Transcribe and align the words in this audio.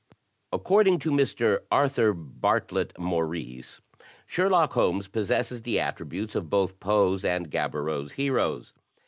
According 0.51 0.97
to 1.01 1.11
Mr. 1.11 1.59
Arthur 1.69 2.11
Bartlett 2.11 2.97
Maurice, 2.97 3.81
Sherlock 4.25 4.73
Holmes 4.73 5.07
possesses 5.07 5.61
the 5.61 5.79
attributes 5.79 6.33
of 6.33 6.49
both 6.49 6.79
Poe's 6.79 7.23
and 7.23 7.51
Gaboriau's 7.51 8.13
heroes. 8.13 8.73